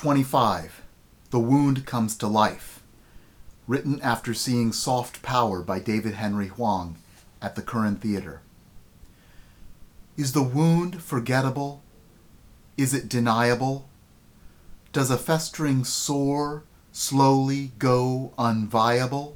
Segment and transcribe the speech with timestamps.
[0.00, 0.80] 25
[1.28, 2.82] The Wound Comes to Life.
[3.66, 6.96] Written after seeing Soft Power by David Henry Hwang
[7.42, 8.40] at the Curran Theater.
[10.16, 11.82] Is the wound forgettable?
[12.78, 13.90] Is it deniable?
[14.94, 19.34] Does a festering sore slowly go unviable?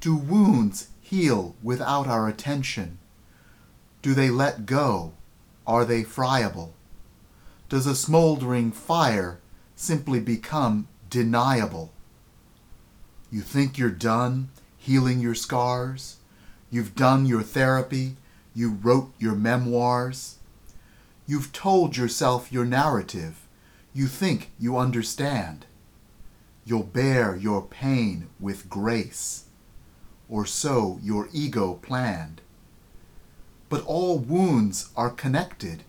[0.00, 2.98] Do wounds heal without our attention?
[4.02, 5.14] Do they let go?
[5.66, 6.74] Are they friable?
[7.68, 9.40] Does a smoldering fire
[9.76, 11.92] simply become deniable?
[13.30, 16.16] You think you're done healing your scars?
[16.70, 18.16] You've done your therapy?
[18.54, 20.38] You wrote your memoirs?
[21.26, 23.46] You've told yourself your narrative.
[23.92, 25.66] You think you understand.
[26.64, 29.44] You'll bear your pain with grace,
[30.26, 32.40] or so your ego planned.
[33.68, 35.82] But all wounds are connected.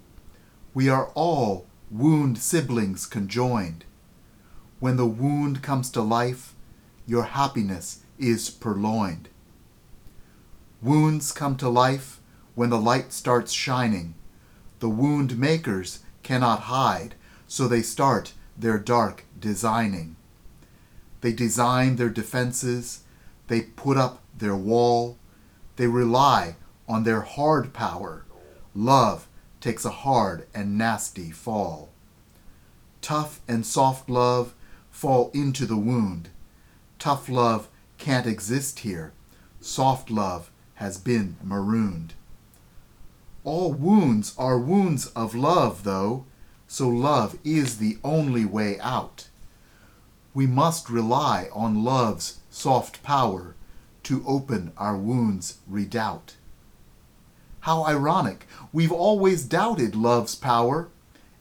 [0.74, 3.86] We are all wound siblings conjoined.
[4.80, 6.54] When the wound comes to life,
[7.06, 9.30] your happiness is purloined.
[10.82, 12.20] Wounds come to life
[12.56, 14.16] when the light starts shining.
[14.80, 17.16] The wound makers cannot hide,
[17.48, 20.16] so they start their dark designing.
[21.22, 23.02] They design their defenses,
[23.48, 25.18] they put up their wall,
[25.76, 26.56] they rely
[26.88, 28.26] on their hard power.
[28.76, 29.29] Love
[29.62, 31.90] takes a hard and nasty fall.
[33.02, 34.54] Tough and soft love
[34.92, 36.30] fall into the wound.
[36.98, 39.14] Tough love can't exist here.
[39.62, 42.14] Soft love has been marooned.
[43.44, 46.26] All wounds are wounds of love, though,
[46.68, 49.28] so love is the only way out.
[50.34, 53.56] We must rely on love's soft power
[54.04, 56.36] to open our wounds redoubt.
[57.62, 58.48] How ironic.
[58.72, 60.90] We've always doubted love's power,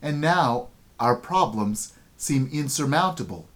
[0.02, 3.47] and now our problems seem insurmountable.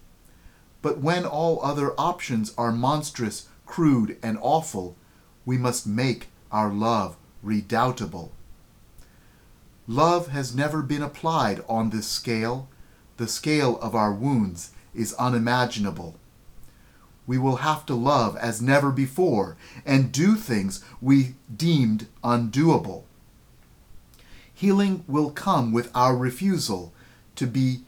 [0.81, 4.95] But when all other options are monstrous, crude, and awful,
[5.45, 8.31] we must make our love redoubtable.
[9.87, 12.69] Love has never been applied on this scale.
[13.17, 16.15] The scale of our wounds is unimaginable
[17.25, 23.03] we will have to love as never before and do things we deemed undoable.
[24.53, 26.93] Healing will come with our refusal
[27.35, 27.83] to be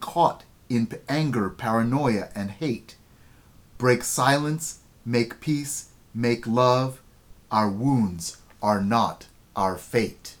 [0.00, 2.96] caught in anger, paranoia, and hate.
[3.78, 7.00] Break silence, make peace, make love.
[7.50, 10.37] Our wounds are not our fate.